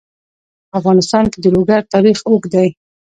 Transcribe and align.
په 0.69 0.73
افغانستان 0.79 1.23
کې 1.31 1.39
د 1.41 1.45
لوگر 1.55 1.81
تاریخ 1.93 2.17
اوږد 2.29 2.49
دی. 2.53 2.67